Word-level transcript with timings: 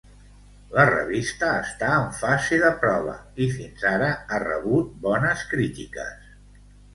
La 0.75 0.83
revista 0.89 1.49
està 1.65 1.89
en 1.97 2.07
fase 2.21 2.59
de 2.63 2.71
prova 2.85 3.13
i, 3.45 3.49
fins 3.59 3.85
ara, 3.91 4.09
ha 4.29 4.41
rebut 4.45 4.91
bones 5.05 5.45
crítiques. 5.55 6.35